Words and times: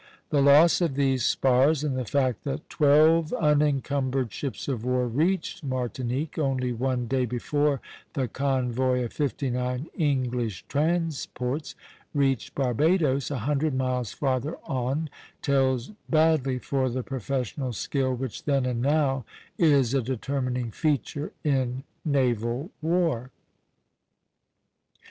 The 0.31 0.41
loss 0.41 0.81
of 0.81 0.95
these 0.95 1.23
spars, 1.23 1.83
and 1.83 1.95
the 1.95 2.05
fact 2.05 2.43
that 2.43 2.71
twelve 2.71 3.31
unencumbered 3.33 4.33
ships 4.33 4.67
of 4.67 4.83
war 4.83 5.07
reached 5.07 5.63
Martinique 5.63 6.39
only 6.39 6.73
one 6.73 7.05
day 7.05 7.27
before 7.27 7.81
the 8.13 8.27
convoy 8.27 9.03
of 9.03 9.13
fifty 9.13 9.51
nine 9.51 9.89
English 9.95 10.65
transports 10.67 11.75
reached 12.15 12.55
Barbadoes, 12.55 13.29
a 13.29 13.37
hundred 13.45 13.75
miles 13.75 14.11
farther 14.11 14.57
on, 14.63 15.07
tells 15.43 15.91
badly 16.09 16.57
for 16.57 16.89
the 16.89 17.03
professional 17.03 17.71
skill 17.71 18.15
which 18.15 18.45
then 18.45 18.65
and 18.65 18.81
now 18.81 19.23
is 19.59 19.93
a 19.93 20.01
determining 20.01 20.71
feature 20.71 21.31
in 21.43 21.83
naval 22.03 22.71
war. 22.81 23.29